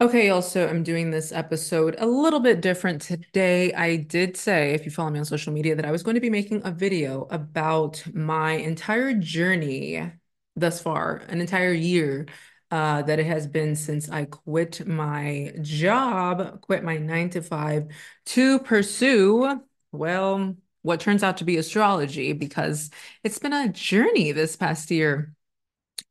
[0.00, 3.72] Okay, also, I'm doing this episode a little bit different today.
[3.72, 6.20] I did say, if you follow me on social media, that I was going to
[6.20, 10.12] be making a video about my entire journey
[10.56, 12.26] thus far, an entire year
[12.72, 17.86] uh, that it has been since I quit my job, quit my nine to five
[18.26, 19.60] to pursue,
[19.92, 22.90] well, what turns out to be astrology, because
[23.22, 25.34] it's been a journey this past year.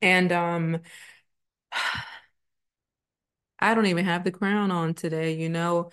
[0.01, 0.79] And um,
[3.63, 5.91] I don't even have the crown on today, you know,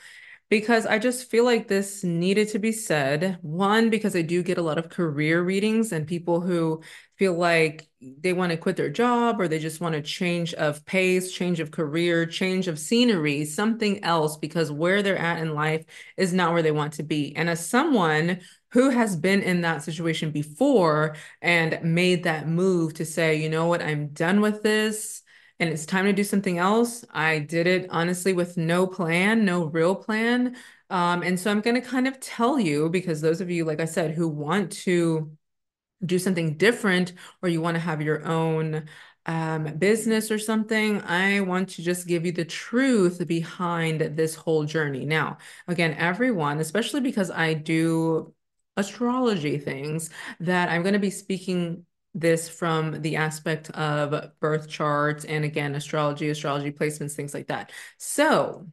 [0.49, 3.39] because I just feel like this needed to be said.
[3.41, 6.83] One, because I do get a lot of career readings and people who
[7.17, 10.85] feel like they want to quit their job or they just want a change of
[10.87, 15.85] pace, change of career, change of scenery, something else, because where they're at in life
[16.17, 17.37] is not where they want to be.
[17.37, 18.41] And as someone
[18.73, 23.67] who has been in that situation before and made that move to say, you know
[23.67, 25.23] what, I'm done with this
[25.61, 27.05] and it's time to do something else.
[27.11, 30.57] I did it honestly with no plan, no real plan.
[30.89, 33.79] Um, and so I'm going to kind of tell you because those of you, like
[33.79, 35.31] I said, who want to
[36.05, 38.89] do something different or you want to have your own
[39.27, 44.65] um, business or something, I want to just give you the truth behind this whole
[44.65, 45.05] journey.
[45.05, 45.39] Now,
[45.69, 48.33] again, everyone, especially because I do
[48.79, 50.09] astrology things,
[50.41, 55.75] that I'm going to be speaking this from the aspect of birth charts and again,
[55.75, 57.73] astrology, astrology placements, things like that.
[57.99, 58.67] So,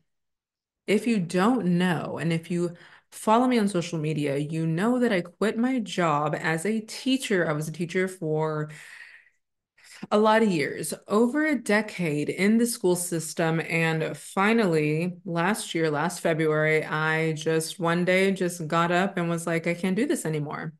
[0.87, 2.73] if you don't know, and if you
[3.11, 7.49] follow me on social media, you know that I quit my job as a teacher.
[7.49, 8.69] I was a teacher for
[10.11, 13.59] a lot of years, over a decade in the school system.
[13.61, 19.47] And finally, last year, last February, I just one day just got up and was
[19.47, 20.73] like, I can't do this anymore.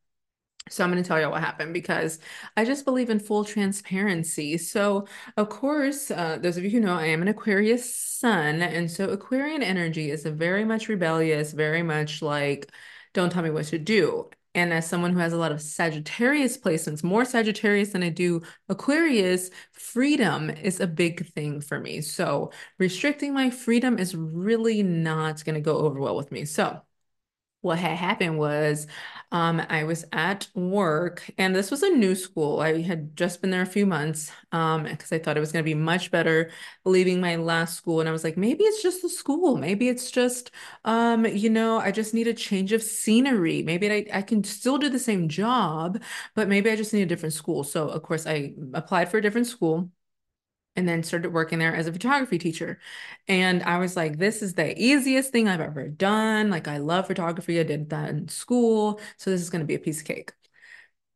[0.69, 2.19] So I'm going to tell you what happened because
[2.55, 4.57] I just believe in full transparency.
[4.57, 8.89] So, of course, uh, those of you who know, I am an Aquarius sun, and
[8.89, 12.71] so Aquarian energy is a very much rebellious, very much like,
[13.13, 14.29] don't tell me what to do.
[14.55, 18.41] And as someone who has a lot of Sagittarius placements, more Sagittarius than I do
[18.69, 22.01] Aquarius, freedom is a big thing for me.
[22.01, 26.45] So restricting my freedom is really not going to go over well with me.
[26.45, 26.81] So
[27.62, 28.88] what had happened was
[29.31, 32.62] um, I was at work, and this was a new school.
[32.62, 35.63] I had just been there a few months um, because I thought it was going
[35.63, 36.51] to be much better
[36.85, 38.00] leaving my last school.
[38.00, 39.57] And I was like, maybe it's just the school.
[39.57, 40.51] Maybe it's just,
[40.85, 43.63] um, you know, I just need a change of scenery.
[43.63, 46.01] Maybe I, I can still do the same job,
[46.35, 47.63] but maybe I just need a different school.
[47.63, 49.91] So, of course, I applied for a different school
[50.77, 52.79] and then started working there as a photography teacher.
[53.27, 56.49] And I was like, this is the easiest thing I've ever done.
[56.49, 57.59] Like, I love photography.
[57.59, 59.01] I did that in school.
[59.17, 60.31] So, this is going to be a piece of cake.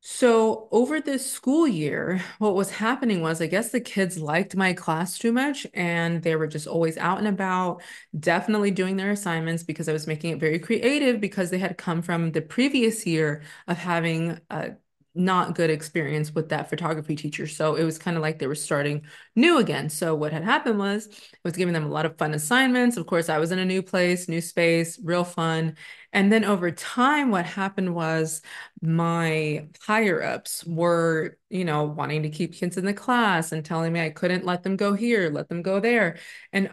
[0.04, 4.74] So, over this school year, what was happening was I guess the kids liked my
[4.74, 7.84] class too much and they were just always out and about,
[8.20, 12.02] definitely doing their assignments because I was making it very creative because they had come
[12.02, 14.72] from the previous year of having a
[15.14, 17.46] not good experience with that photography teacher.
[17.46, 19.04] So it was kind of like they were starting
[19.36, 19.90] new again.
[19.90, 22.96] So what had happened was I was giving them a lot of fun assignments.
[22.96, 25.76] Of course, I was in a new place, new space, real fun.
[26.14, 28.42] And then over time, what happened was
[28.82, 33.94] my higher ups were, you know, wanting to keep kids in the class and telling
[33.94, 36.18] me I couldn't let them go here, let them go there.
[36.54, 36.70] And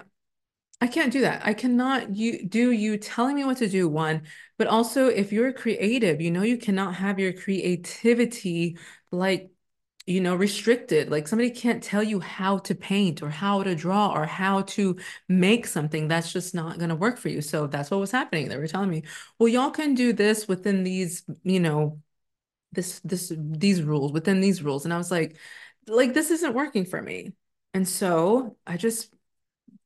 [0.81, 1.45] I can't do that.
[1.45, 4.23] I cannot you do you telling me what to do, one,
[4.59, 8.79] but also if you're creative, you know you cannot have your creativity
[9.11, 9.51] like,
[10.07, 11.11] you know, restricted.
[11.11, 14.97] Like somebody can't tell you how to paint or how to draw or how to
[15.29, 16.07] make something.
[16.09, 17.41] That's just not going to work for you.
[17.43, 18.49] So that's what was happening.
[18.49, 19.03] They were telling me,
[19.39, 22.01] well, y'all can do this within these, you know,
[22.73, 24.85] this this these rules, within these rules.
[24.85, 25.37] And I was like,
[25.89, 27.33] like this isn't working for me.
[27.75, 29.13] And so I just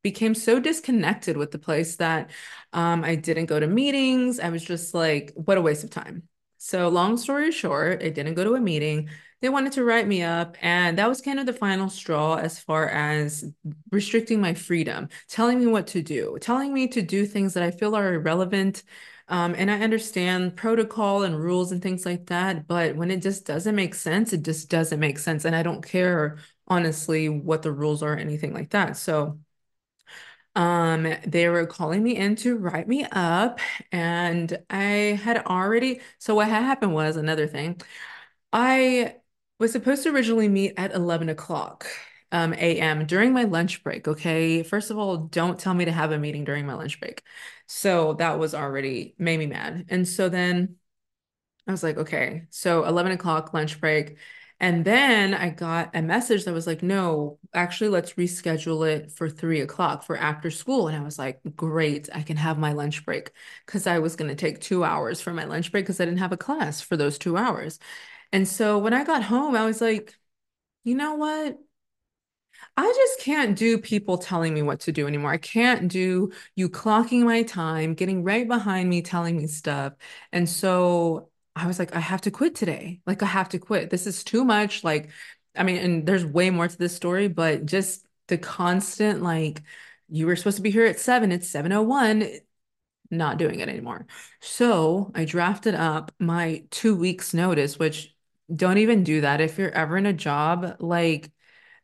[0.03, 2.31] became so disconnected with the place that
[2.73, 4.41] um, I didn't go to meetings.
[4.41, 6.29] I was just like, what a waste of time.
[6.59, 9.09] So, long story short, I didn't go to a meeting.
[9.41, 12.61] They wanted to write me up, and that was kind of the final straw as
[12.61, 13.45] far as
[13.91, 17.73] restricting my freedom, telling me what to do, telling me to do things that I
[17.73, 18.85] feel are irrelevant.
[19.29, 23.47] Um, and I understand protocol and rules and things like that, but when it just
[23.47, 25.45] doesn't make sense, it just doesn't make sense.
[25.45, 26.39] And I don't care,
[26.69, 28.97] honestly, what the rules are or anything like that.
[28.97, 29.39] So,
[30.55, 33.61] um, they were calling me in to write me up,
[33.91, 36.01] and I had already.
[36.19, 37.81] So what had happened was another thing.
[38.53, 39.17] I
[39.59, 41.87] was supposed to originally meet at 11 o'clock
[42.33, 43.07] um, a.m.
[43.07, 44.09] during my lunch break.
[44.09, 44.63] Okay.
[44.63, 47.23] First of all, don't tell me to have a meeting during my lunch break.
[47.67, 49.87] So that was already made me mad.
[49.91, 50.77] And so then
[51.67, 54.17] I was like, okay, so 11 o'clock lunch break.
[54.63, 59.29] And then I got a message that was like, no, actually, let's reschedule it for
[59.29, 60.89] three o'clock for after school.
[60.89, 63.33] And I was like, great, I can have my lunch break
[63.67, 66.21] because I was going to take two hours for my lunch break because I didn't
[66.21, 67.81] have a class for those two hours.
[68.33, 70.17] And so when I got home, I was like,
[70.85, 71.59] you know what?
[72.77, 75.33] I just can't do people telling me what to do anymore.
[75.33, 79.95] I can't do you clocking my time, getting right behind me, telling me stuff.
[80.33, 83.01] And so I was like, I have to quit today.
[83.07, 83.91] Like, I have to quit.
[83.91, 84.85] This is too much.
[84.85, 85.11] Like,
[85.57, 89.63] I mean, and there's way more to this story, but just the constant, like,
[90.09, 92.41] you were supposed to be here at seven, it's 7:01,
[93.11, 94.07] not doing it anymore.
[94.41, 98.15] So I drafted up my two weeks notice, which
[98.55, 101.31] don't even do that if you're ever in a job like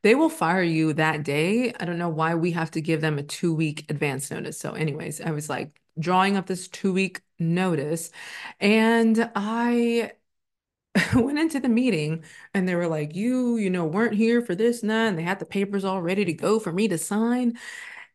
[0.02, 1.72] they will fire you that day.
[1.78, 4.58] I don't know why we have to give them a two week advance notice.
[4.58, 8.10] So, anyways, I was like drawing up this two week notice
[8.60, 10.12] and I
[11.14, 12.24] went into the meeting
[12.54, 15.08] and they were like, You, you know, weren't here for this and that.
[15.08, 17.58] And they had the papers all ready to go for me to sign.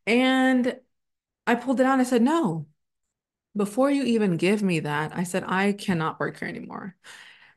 [0.07, 0.79] And
[1.47, 2.67] I pulled it out and I said, No,
[3.55, 6.95] before you even give me that, I said, I cannot work here anymore.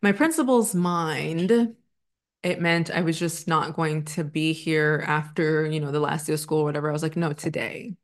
[0.02, 1.76] My principal's mind
[2.42, 6.26] it meant I was just not going to be here after, you know, the last
[6.26, 6.88] day of school or whatever.
[6.88, 7.96] I was like, no, today.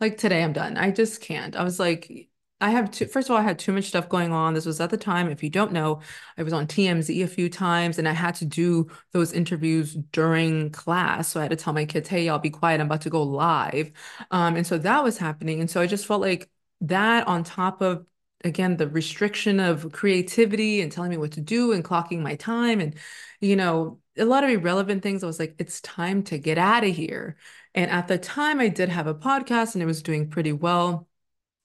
[0.00, 0.76] Like today I'm done.
[0.76, 1.56] I just can't.
[1.56, 2.28] I was like,
[2.60, 4.54] I have too, first of all, I had too much stuff going on.
[4.54, 6.00] This was at the time, if you don't know,
[6.38, 10.70] I was on TMZ a few times and I had to do those interviews during
[10.70, 11.28] class.
[11.28, 12.80] So I had to tell my kids, hey, y'all be quiet.
[12.80, 13.90] I'm about to go live.
[14.30, 15.60] Um, and so that was happening.
[15.60, 16.48] And so I just felt like
[16.82, 18.06] that on top of
[18.44, 22.80] again the restriction of creativity and telling me what to do and clocking my time
[22.80, 22.96] and
[23.40, 26.84] you know a lot of irrelevant things i was like it's time to get out
[26.84, 27.36] of here
[27.74, 31.08] and at the time i did have a podcast and it was doing pretty well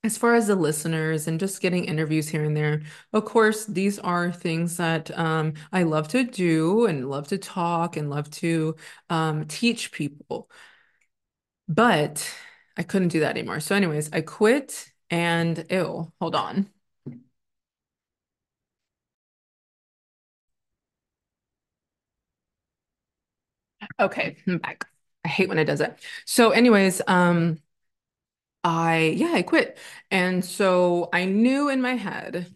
[0.03, 2.81] as far as the listeners and just getting interviews here and there
[3.13, 7.97] of course these are things that um, i love to do and love to talk
[7.97, 8.75] and love to
[9.09, 10.49] um, teach people
[11.67, 12.29] but
[12.77, 16.69] i couldn't do that anymore so anyways i quit and ew, hold on.
[23.99, 24.87] Okay, I'm back.
[25.27, 25.99] I hate when it does it.
[26.25, 27.59] So, anyways, um,
[28.63, 29.77] I yeah, I quit.
[30.11, 32.53] And so I knew in my head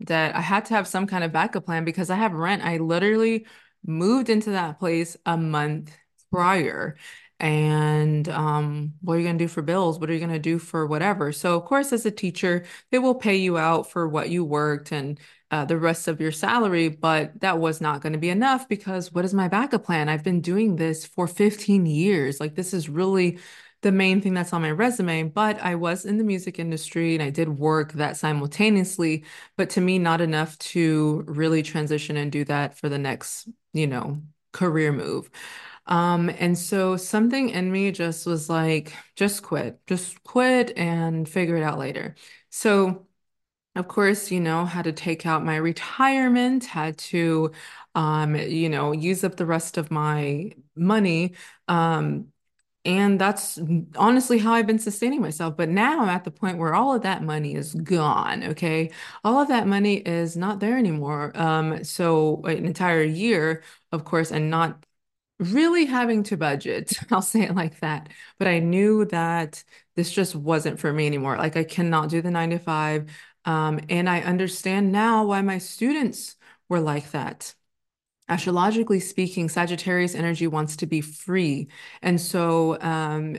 [0.00, 2.64] that I had to have some kind of backup plan because I have rent.
[2.64, 3.46] I literally
[3.86, 5.96] moved into that place a month
[6.32, 6.96] prior.
[7.40, 9.98] And um, what are you going to do for bills?
[9.98, 11.32] What are you going to do for whatever?
[11.32, 14.92] So, of course, as a teacher, they will pay you out for what you worked
[14.92, 15.20] and
[15.50, 19.12] uh, the rest of your salary, but that was not going to be enough because
[19.12, 20.08] what is my backup plan?
[20.08, 22.40] I've been doing this for 15 years.
[22.40, 23.38] Like, this is really
[23.82, 27.22] the main thing that's on my resume, but I was in the music industry and
[27.22, 29.24] I did work that simultaneously,
[29.56, 33.86] but to me, not enough to really transition and do that for the next, you
[33.86, 34.20] know,
[34.52, 35.30] career move.
[35.86, 41.56] Um, and so something in me just was like, just quit, just quit and figure
[41.56, 42.14] it out later.
[42.50, 43.06] So,
[43.78, 47.52] of course, you know, had to take out my retirement, had to,
[47.94, 51.34] um, you know, use up the rest of my money.
[51.68, 52.32] Um,
[52.84, 53.58] and that's
[53.96, 55.56] honestly how I've been sustaining myself.
[55.56, 58.44] But now I'm at the point where all of that money is gone.
[58.44, 58.90] Okay.
[59.24, 61.32] All of that money is not there anymore.
[61.38, 64.84] Um, so an entire year, of course, and not
[65.38, 66.92] really having to budget.
[67.10, 68.08] I'll say it like that.
[68.38, 69.62] But I knew that
[69.94, 71.36] this just wasn't for me anymore.
[71.36, 73.10] Like I cannot do the nine to five.
[73.48, 76.36] Um, and I understand now why my students
[76.68, 77.54] were like that.
[78.28, 81.68] Astrologically speaking, Sagittarius energy wants to be free.
[82.02, 83.38] And so um,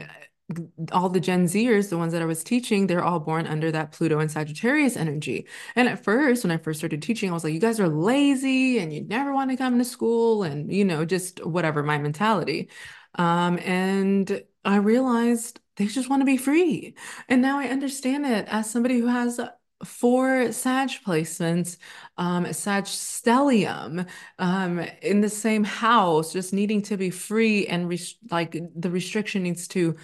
[0.92, 3.92] all the Gen Zers, the ones that I was teaching, they're all born under that
[3.92, 5.46] Pluto and Sagittarius energy.
[5.76, 8.80] And at first, when I first started teaching, I was like, you guys are lazy
[8.80, 12.70] and you never want to come to school and, you know, just whatever my mentality.
[13.14, 16.96] Um, and I realized they just want to be free.
[17.28, 19.40] And now I understand it as somebody who has
[19.86, 21.78] four Sag placements,
[22.18, 24.08] um, Sag stellium,
[24.40, 27.92] um, in the same house, just needing to be free and
[28.32, 29.96] like the restriction needs to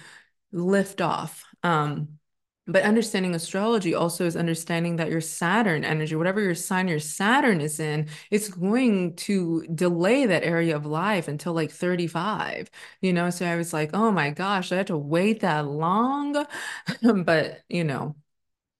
[0.52, 1.44] lift off.
[1.62, 2.18] Um,
[2.68, 7.60] but understanding astrology also is understanding that your Saturn energy, whatever your sign your Saturn
[7.60, 12.68] is in, it's going to delay that area of life until like 35.
[13.00, 16.44] You know, so I was like, oh my gosh, I had to wait that long.
[17.24, 18.16] but, you know,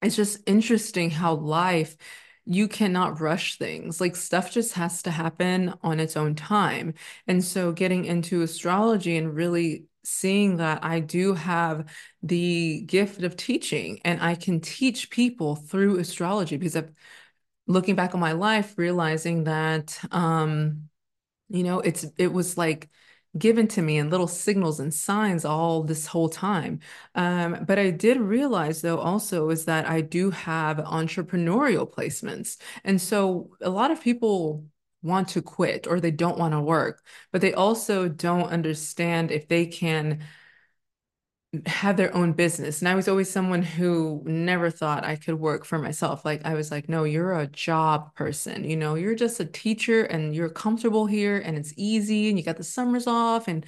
[0.06, 1.96] it's just interesting how life
[2.44, 4.00] you cannot rush things.
[4.00, 6.94] Like stuff just has to happen on its own time.
[7.26, 11.90] And so getting into astrology and really seeing that I do have
[12.22, 16.94] the gift of teaching and I can teach people through astrology because I'm
[17.66, 20.88] looking back on my life, realizing that um,
[21.48, 22.90] You know, it's it was like
[23.38, 26.80] given to me and little signals and signs all this whole time.
[27.14, 32.56] Um, but I did realize though also is that I do have entrepreneurial placements.
[32.84, 34.64] And so a lot of people
[35.02, 39.48] want to quit or they don't want to work, but they also don't understand if
[39.48, 40.24] they can
[41.66, 42.80] have their own business.
[42.80, 46.24] And I was always someone who never thought I could work for myself.
[46.24, 48.64] Like I was like, no, you're a job person.
[48.64, 52.44] You know, you're just a teacher and you're comfortable here and it's easy and you
[52.44, 53.64] got the summers off and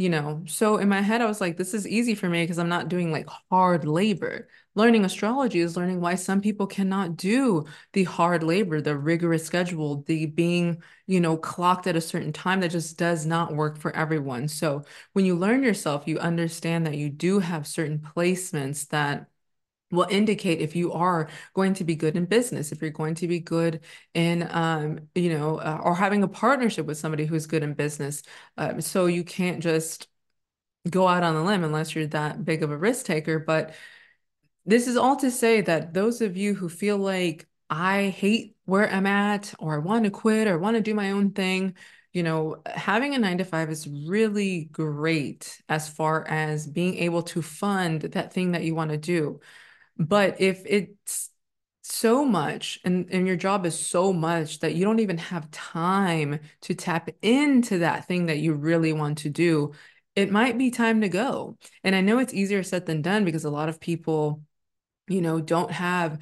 [0.00, 2.58] you know, so in my head I was like, this is easy for me because
[2.58, 4.48] I'm not doing like hard labor.
[4.74, 10.02] Learning astrology is learning why some people cannot do the hard labor, the rigorous schedule,
[10.06, 13.94] the being, you know, clocked at a certain time that just does not work for
[13.94, 14.48] everyone.
[14.48, 19.26] So when you learn yourself, you understand that you do have certain placements that
[19.90, 23.26] will indicate if you are going to be good in business, if you're going to
[23.26, 23.80] be good
[24.14, 28.22] in, um, you know, uh, or having a partnership with somebody who's good in business.
[28.56, 30.08] Um, so you can't just
[30.88, 33.38] go out on the limb unless you're that big of a risk taker.
[33.38, 33.74] But
[34.64, 38.90] this is all to say that those of you who feel like I hate where
[38.90, 41.74] I'm at, or I want to quit, or want to do my own thing,
[42.12, 47.22] you know, having a nine to five is really great as far as being able
[47.22, 49.40] to fund that thing that you want to do.
[49.98, 51.30] But if it's
[51.82, 56.40] so much and, and your job is so much that you don't even have time
[56.62, 59.72] to tap into that thing that you really want to do,
[60.14, 61.56] it might be time to go.
[61.84, 64.42] And I know it's easier said than done because a lot of people
[65.08, 66.20] you know, don't have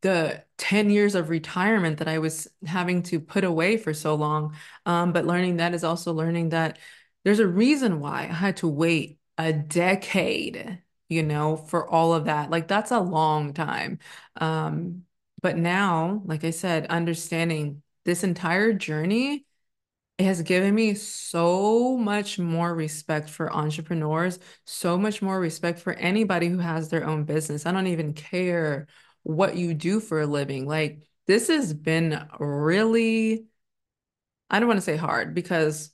[0.00, 4.54] the 10 years of retirement that I was having to put away for so long.
[4.86, 6.78] Um, but learning that is also learning that
[7.24, 12.26] there's a reason why I had to wait a decade, you know, for all of
[12.26, 12.50] that.
[12.50, 13.98] Like that's a long time.
[14.36, 15.04] Um,
[15.42, 19.44] but now, like I said, understanding this entire journey
[20.18, 25.92] it has given me so much more respect for entrepreneurs, so much more respect for
[25.92, 27.66] anybody who has their own business.
[27.66, 28.88] I don't even care
[29.22, 30.66] what you do for a living.
[30.66, 33.46] Like, this has been really,
[34.50, 35.90] I don't want to say hard because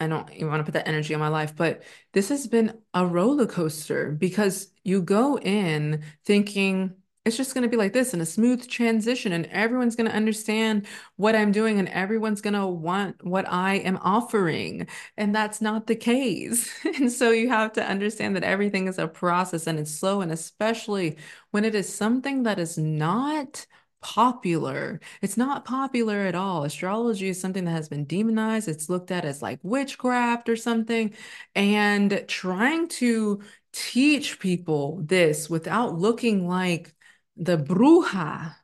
[0.00, 1.82] I don't even want to put that energy on my life, but
[2.12, 6.94] this has been a roller coaster because you go in thinking,
[7.24, 10.16] it's just going to be like this and a smooth transition, and everyone's going to
[10.16, 14.88] understand what I'm doing, and everyone's going to want what I am offering.
[15.16, 16.72] And that's not the case.
[16.98, 20.32] And so you have to understand that everything is a process and it's slow, and
[20.32, 21.18] especially
[21.50, 23.66] when it is something that is not
[24.00, 25.00] popular.
[25.22, 26.64] It's not popular at all.
[26.64, 28.68] Astrology is something that has been demonized.
[28.68, 31.14] It's looked at as like witchcraft or something.
[31.54, 36.94] And trying to teach people this without looking like
[37.36, 38.54] the bruja.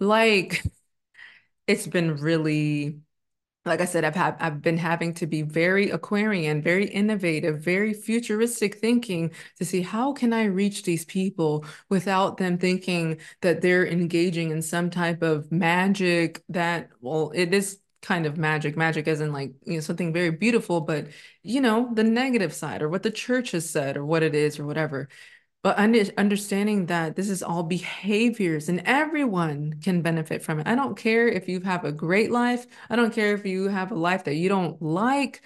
[0.00, 0.62] Like
[1.66, 3.00] it's been really,
[3.64, 7.94] like I said, I've had I've been having to be very Aquarian, very innovative, very
[7.94, 13.86] futuristic thinking to see how can I reach these people without them thinking that they're
[13.86, 19.20] engaging in some type of magic that, well, it is kind of magic, magic as
[19.22, 21.06] in like, you know, something very beautiful, but
[21.42, 24.58] you know, the negative side or what the church has said or what it is
[24.58, 25.08] or whatever.
[25.64, 30.66] But under, understanding that this is all behaviors and everyone can benefit from it.
[30.68, 32.66] I don't care if you have a great life.
[32.90, 35.42] I don't care if you have a life that you don't like.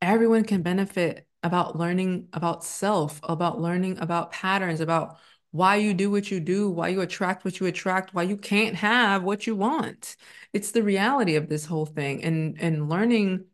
[0.00, 5.18] Everyone can benefit about learning about self, about learning about patterns, about
[5.50, 8.76] why you do what you do, why you attract what you attract, why you can't
[8.76, 10.16] have what you want.
[10.54, 12.24] It's the reality of this whole thing.
[12.24, 13.46] And and learning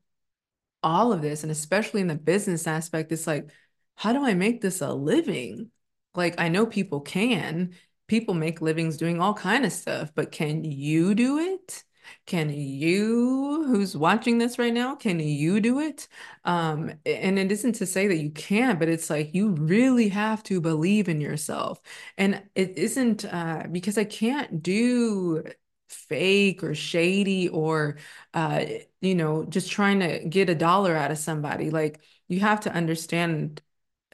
[0.83, 3.51] all of this, and especially in the business aspect, it's like,
[3.97, 5.71] how do I make this a living?
[6.17, 7.75] Like I know people can.
[8.09, 11.85] People make livings doing all kind of stuff, but can you do it?
[12.25, 16.07] Can you, who's watching this right now, can you do it?
[16.45, 20.43] Um, and it isn't to say that you can't, but it's like you really have
[20.45, 21.81] to believe in yourself.
[22.17, 25.43] And it isn't uh, because I can't do
[25.89, 27.99] fake or shady or
[28.35, 28.65] uh,
[29.01, 31.71] you know, just trying to get a dollar out of somebody.
[31.71, 33.63] Like you have to understand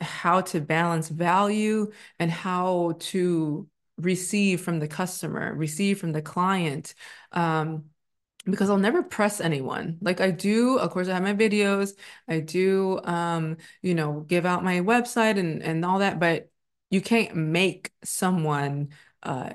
[0.01, 3.69] how to balance value and how to
[3.99, 6.95] receive from the customer, receive from the client.
[7.33, 7.85] Um,
[8.45, 9.99] because I'll never press anyone.
[10.01, 11.93] Like I do, of course, I have my videos,
[12.27, 16.51] I do um, you know, give out my website and and all that, but
[16.91, 18.91] you can't make someone
[19.23, 19.53] uh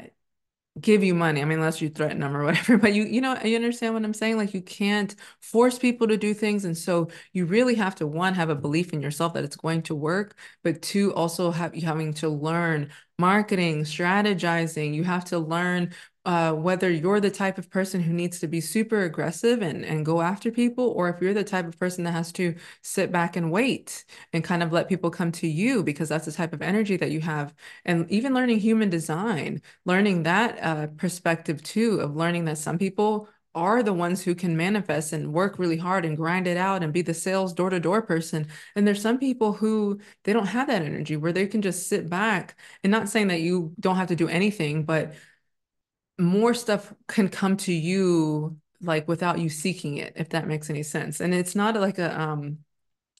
[0.79, 1.41] give you money.
[1.41, 4.03] I mean, unless you threaten them or whatever, but you, you know, you understand what
[4.03, 4.37] I'm saying?
[4.37, 6.65] Like you can't force people to do things.
[6.65, 9.81] And so you really have to, one, have a belief in yourself that it's going
[9.83, 12.89] to work, but two, also have you having to learn
[13.19, 14.93] marketing, strategizing.
[14.93, 15.93] You have to learn
[16.25, 20.05] uh, whether you're the type of person who needs to be super aggressive and, and
[20.05, 23.37] go after people, or if you're the type of person that has to sit back
[23.37, 26.61] and wait and kind of let people come to you because that's the type of
[26.61, 27.55] energy that you have.
[27.85, 33.29] And even learning human design, learning that uh, perspective too, of learning that some people
[33.57, 36.93] are the ones who can manifest and work really hard and grind it out and
[36.93, 38.47] be the sales door to door person.
[38.75, 42.09] And there's some people who they don't have that energy where they can just sit
[42.09, 45.15] back and not saying that you don't have to do anything, but
[46.19, 50.83] more stuff can come to you like without you seeking it, if that makes any
[50.83, 51.19] sense.
[51.19, 52.59] And it's not like a um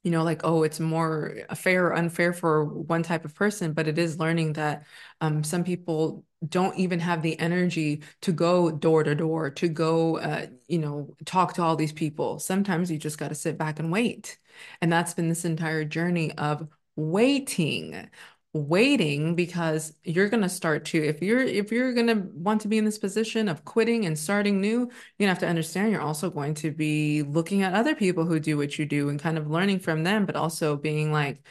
[0.03, 3.87] you know, like, oh, it's more fair or unfair for one type of person, but
[3.87, 4.85] it is learning that
[5.21, 10.17] um, some people don't even have the energy to go door to door, to go,
[10.19, 12.39] uh, you know, talk to all these people.
[12.39, 14.37] Sometimes you just got to sit back and wait.
[14.81, 18.09] And that's been this entire journey of waiting
[18.53, 22.67] waiting because you're going to start to if you're if you're going to want to
[22.67, 25.91] be in this position of quitting and starting new you're going to have to understand
[25.91, 29.19] you're also going to be looking at other people who do what you do and
[29.19, 31.45] kind of learning from them but also being like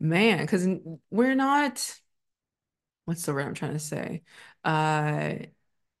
[0.00, 0.66] man because
[1.10, 1.98] we're not
[3.04, 4.22] what's the word I'm trying to say?
[4.64, 5.34] Uh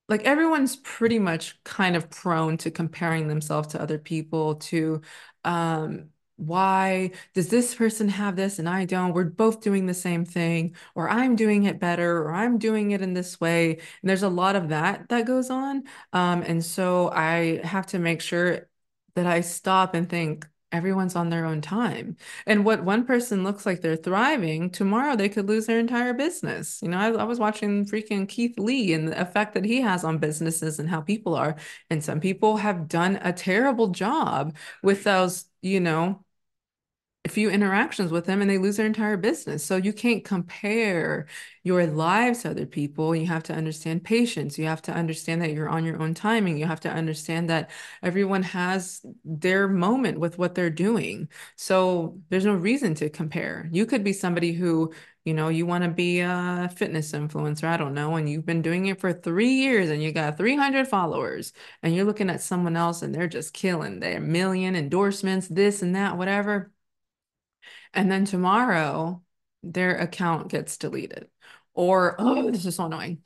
[0.08, 5.02] like everyone's pretty much kind of prone to comparing themselves to other people to
[5.44, 9.12] um why does this person have this and I don't?
[9.12, 13.02] We're both doing the same thing, or I'm doing it better, or I'm doing it
[13.02, 13.72] in this way.
[13.72, 15.84] And there's a lot of that that goes on.
[16.12, 18.68] Um, and so I have to make sure
[19.14, 22.16] that I stop and think, everyone's on their own time.
[22.46, 26.80] And what one person looks like they're thriving, tomorrow they could lose their entire business.
[26.82, 30.04] You know, I, I, was watching freaking Keith Lee and the effect that he has
[30.04, 31.56] on businesses and how people are.
[31.90, 36.24] And some people have done a terrible job with those, you know,
[37.28, 39.62] few interactions with them and they lose their entire business.
[39.62, 41.26] So you can't compare
[41.62, 43.14] your lives to other people.
[43.14, 44.58] You have to understand patience.
[44.58, 46.56] You have to understand that you're on your own timing.
[46.56, 47.70] You have to understand that
[48.02, 51.28] everyone has their moment with what they're doing.
[51.56, 53.68] So there's no reason to compare.
[53.70, 54.92] You could be somebody who,
[55.24, 58.62] you know, you want to be a fitness influencer, I don't know, and you've been
[58.62, 62.76] doing it for three years and you got 300 followers, and you're looking at someone
[62.76, 66.72] else and they're just killing their million endorsements, this and that, whatever
[67.94, 69.22] and then tomorrow
[69.62, 71.28] their account gets deleted.
[71.74, 73.22] Or, oh, this is so annoying.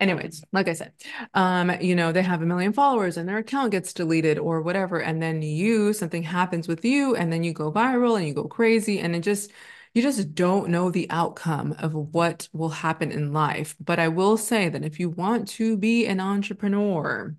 [0.00, 0.92] Anyways, like I said,
[1.34, 5.00] um, you know, they have a million followers and their account gets deleted or whatever.
[5.00, 8.48] And then you, something happens with you, and then you go viral and you go
[8.48, 9.52] crazy, and it just,
[9.94, 13.76] you just don't know the outcome of what will happen in life.
[13.78, 17.36] But I will say that if you want to be an entrepreneur,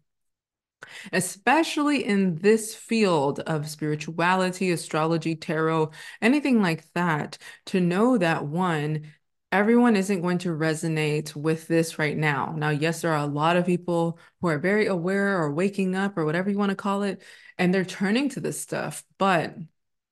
[1.11, 5.91] especially in this field of spirituality, astrology, tarot,
[6.21, 9.11] anything like that, to know that one,
[9.51, 12.55] everyone isn't going to resonate with this right now.
[12.57, 16.17] Now, yes, there are a lot of people who are very aware or waking up
[16.17, 17.21] or whatever you want to call it,
[17.57, 19.55] and they're turning to this stuff, but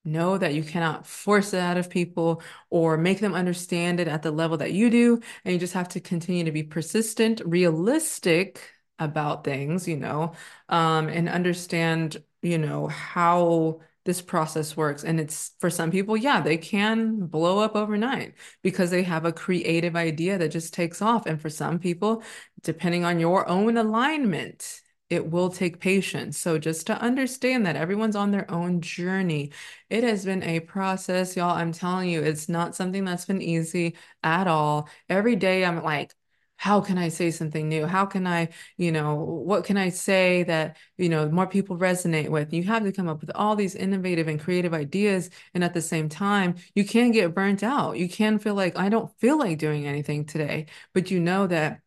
[0.04, 4.24] know that you cannot force it out of people or make them understand it at
[4.24, 5.20] the level that you do.
[5.46, 8.62] And you just have to continue to be persistent, realistic
[9.02, 10.34] about things, you know,
[10.70, 15.04] um, and understand, you know, how this process works.
[15.04, 18.34] And it's for some people, yeah, they can blow up overnight
[18.64, 21.26] because they have a creative idea that just takes off.
[21.26, 22.24] And for some people,
[22.64, 26.38] depending on your own alignment, it will take patience.
[26.38, 29.52] So just to understand that everyone's on their own journey.
[29.90, 31.52] It has been a process, y'all.
[31.52, 34.88] I'm telling you, it's not something that's been easy at all.
[35.10, 36.16] Every day I'm like,
[36.62, 37.88] how can I say something new?
[37.88, 42.30] How can I, you know, what can I say that, you know, more people resonate
[42.30, 42.54] with?
[42.54, 45.32] You have to come up with all these innovative and creative ideas.
[45.56, 47.98] And at the same time, you can get burnt out.
[47.98, 51.82] You can feel like, I don't feel like doing anything today, but you know that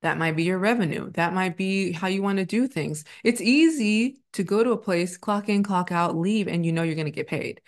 [0.00, 1.10] that might be your revenue.
[1.10, 3.04] That might be how you want to do things.
[3.22, 6.82] It's easy to go to a place, clock in, clock out, leave, and you know
[6.82, 7.60] you're going to get paid.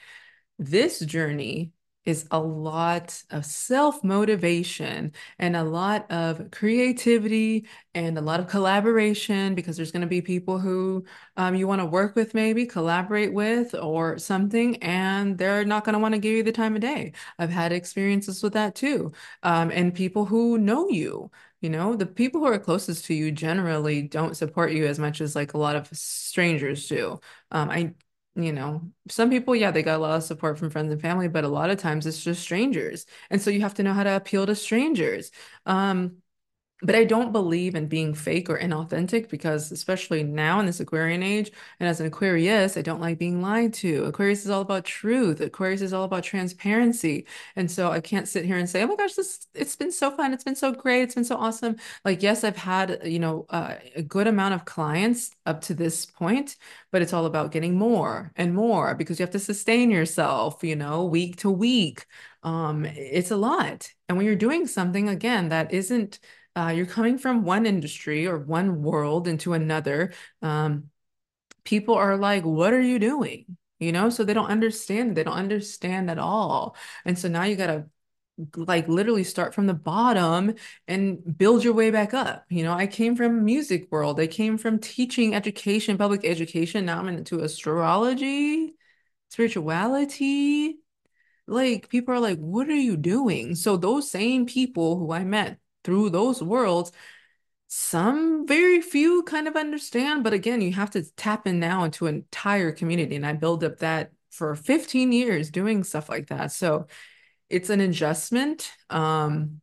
[0.58, 1.72] This journey
[2.06, 8.48] is a lot of self motivation and a lot of creativity and a lot of
[8.48, 11.04] collaboration because there's going to be people who
[11.36, 15.92] um, you want to work with, maybe collaborate with or something, and they're not going
[15.94, 17.12] to want to give you the time of day.
[17.38, 19.12] I've had experiences with that too.
[19.42, 21.30] Um, and people who know you.
[21.60, 25.20] You know, the people who are closest to you generally don't support you as much
[25.20, 27.20] as like a lot of strangers do.
[27.50, 27.94] Um, I
[28.34, 31.28] you know, some people, yeah, they got a lot of support from friends and family,
[31.28, 33.06] but a lot of times it's just strangers.
[33.30, 35.30] And so you have to know how to appeal to strangers.
[35.66, 36.18] Um,
[36.82, 41.22] but I don't believe in being fake or inauthentic because, especially now in this Aquarian
[41.22, 44.04] age, and as an Aquarius, I don't like being lied to.
[44.04, 45.40] Aquarius is all about truth.
[45.40, 47.26] Aquarius is all about transparency.
[47.56, 50.10] And so I can't sit here and say, oh my gosh, this it's been so
[50.10, 50.32] fun.
[50.32, 51.02] It's been so great.
[51.02, 51.76] It's been so awesome.
[52.04, 56.06] Like, yes, I've had, you know, uh, a good amount of clients up to this
[56.06, 56.56] point,
[56.90, 60.76] but it's all about getting more and more because you have to sustain yourself, you
[60.76, 62.06] know, week to week.
[62.42, 63.92] Um, it's a lot.
[64.08, 66.18] And when you're doing something again that isn't
[66.56, 70.12] uh, you're coming from one industry or one world into another.
[70.42, 70.90] Um,
[71.64, 73.56] people are like, what are you doing?
[73.78, 75.16] You know, so they don't understand.
[75.16, 76.76] They don't understand at all.
[77.04, 77.86] And so now you got to
[78.56, 80.54] like literally start from the bottom
[80.88, 82.44] and build your way back up.
[82.48, 84.20] You know, I came from music world.
[84.20, 86.86] I came from teaching education, public education.
[86.86, 88.74] Now I'm into astrology,
[89.28, 90.78] spirituality.
[91.46, 93.54] Like people are like, what are you doing?
[93.54, 96.92] So those same people who I met through those worlds
[97.68, 102.06] some very few kind of understand but again you have to tap in now into
[102.06, 106.52] an entire community and i build up that for 15 years doing stuff like that.
[106.52, 106.86] So
[107.48, 109.60] it's an adjustment um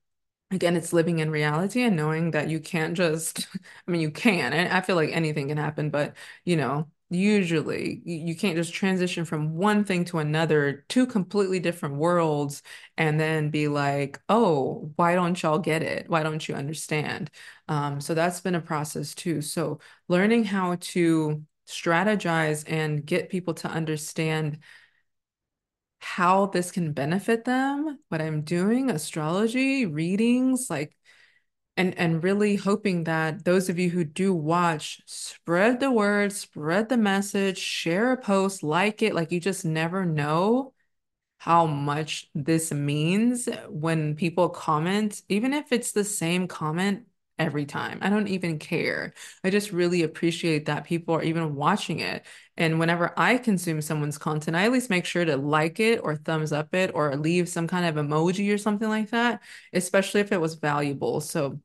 [0.51, 3.47] again it's living in reality and knowing that you can't just
[3.87, 8.35] i mean you can i feel like anything can happen but you know usually you
[8.35, 12.61] can't just transition from one thing to another two completely different worlds
[12.97, 16.09] and then be like oh why don't y'all get it?
[16.09, 17.31] Why don't you understand?
[17.69, 19.41] Um, so that's been a process too.
[19.41, 24.59] So learning how to strategize and get people to understand
[25.99, 30.95] how this can benefit them what i'm doing astrology readings like
[31.77, 36.89] and and really hoping that those of you who do watch spread the word spread
[36.89, 40.73] the message share a post like it like you just never know
[41.37, 47.05] how much this means when people comment even if it's the same comment
[47.39, 47.99] every time.
[48.01, 49.13] I don't even care.
[49.43, 52.25] I just really appreciate that people are even watching it.
[52.57, 56.15] And whenever i consume someone's content i at least make sure to like it or
[56.15, 59.41] thumbs up it or leave some kind of emoji or something like that
[59.73, 61.21] especially if it was valuable.
[61.21, 61.59] So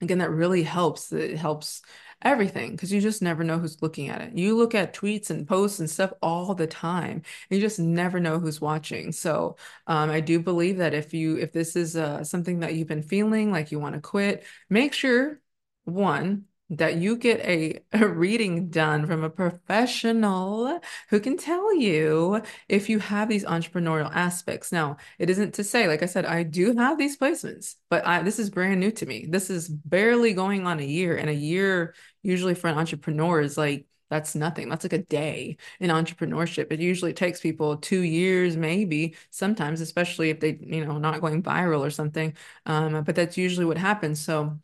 [0.00, 1.12] again, that really helps.
[1.12, 1.82] It helps
[2.22, 4.36] everything because you just never know who's looking at it.
[4.36, 7.22] You look at tweets and posts and stuff all the time.
[7.50, 9.12] And you just never know who's watching.
[9.12, 9.56] So
[9.86, 13.02] um, I do believe that if you if this is uh, something that you've been
[13.02, 15.40] feeling like you want to quit, make sure
[15.84, 22.42] one that you get a, a reading done from a professional who can tell you
[22.68, 24.72] if you have these entrepreneurial aspects.
[24.72, 28.22] Now, it isn't to say, like I said, I do have these placements, but I,
[28.22, 29.26] this is brand new to me.
[29.28, 33.56] This is barely going on a year, and a year usually for an entrepreneur is
[33.56, 34.70] like that's nothing.
[34.70, 36.72] That's like a day in entrepreneurship.
[36.72, 41.42] It usually takes people two years, maybe sometimes, especially if they, you know, not going
[41.42, 42.34] viral or something.
[42.64, 44.18] Um, but that's usually what happens.
[44.20, 44.58] So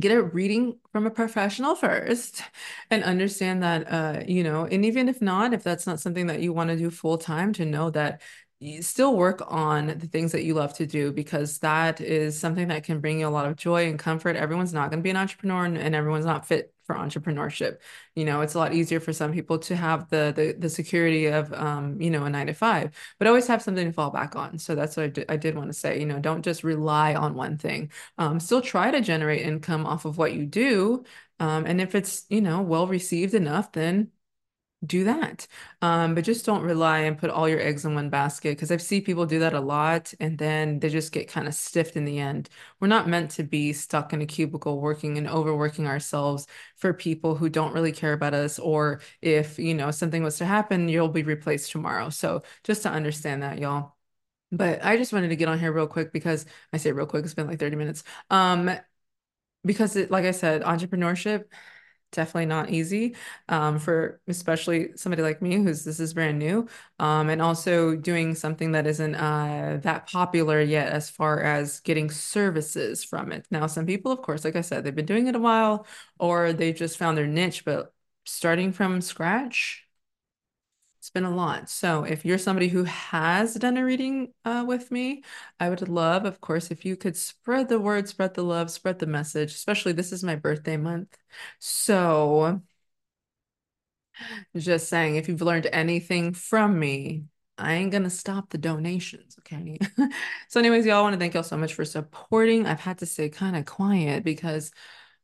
[0.00, 2.42] get a reading from a professional first
[2.90, 6.40] and understand that uh you know and even if not if that's not something that
[6.40, 8.20] you want to do full time to know that
[8.60, 12.68] you still work on the things that you love to do because that is something
[12.68, 14.36] that can bring you a lot of joy and comfort.
[14.36, 17.78] Everyone's not going to be an entrepreneur and, and everyone's not fit for entrepreneurship.
[18.14, 21.26] You know, it's a lot easier for some people to have the the, the security
[21.26, 24.36] of um, you know, a nine to five, but always have something to fall back
[24.36, 24.58] on.
[24.58, 25.98] So that's what I I did want to say.
[26.00, 27.90] You know, don't just rely on one thing.
[28.18, 31.04] Um, still try to generate income off of what you do.
[31.40, 34.10] Um, and if it's, you know, well received enough, then
[34.86, 35.46] do that.
[35.82, 38.82] Um, but just don't rely and put all your eggs in one basket because I've
[38.82, 42.04] seen people do that a lot and then they just get kind of stiffed in
[42.04, 42.48] the end.
[42.80, 47.34] We're not meant to be stuck in a cubicle working and overworking ourselves for people
[47.36, 51.08] who don't really care about us or if, you know, something was to happen, you'll
[51.08, 52.10] be replaced tomorrow.
[52.10, 53.94] So just to understand that, y'all.
[54.52, 57.24] But I just wanted to get on here real quick because I say real quick,
[57.24, 58.04] it's been like 30 minutes.
[58.30, 58.70] Um,
[59.64, 61.44] because it, like I said, entrepreneurship
[62.14, 63.16] definitely not easy
[63.48, 66.66] um, for especially somebody like me who's this is brand new
[66.98, 72.10] um, and also doing something that isn't uh, that popular yet as far as getting
[72.10, 73.46] services from it.
[73.50, 75.86] Now some people of course like i said they've been doing it a while
[76.18, 77.92] or they just found their niche but
[78.24, 79.83] starting from scratch
[81.04, 81.68] it's been a lot.
[81.68, 85.22] So if you're somebody who has done a reading uh, with me,
[85.60, 89.00] I would love, of course, if you could spread the word, spread the love, spread
[89.00, 91.14] the message, especially this is my birthday month.
[91.58, 92.62] So
[94.56, 97.24] just saying, if you've learned anything from me,
[97.58, 99.78] I ain't gonna stop the donations, okay?
[100.48, 102.64] so anyways, y'all want to thank y'all so much for supporting.
[102.64, 104.72] I've had to stay kind of quiet because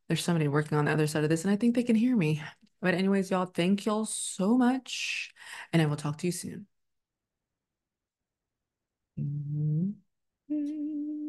[0.08, 2.14] there's somebody working on the other side of this and I think they can hear
[2.14, 2.42] me.
[2.80, 5.32] But anyways, y'all, thank y'all so much,
[5.72, 6.66] and I will talk to you soon.
[9.16, 9.94] Mm
[10.48, 11.19] -hmm.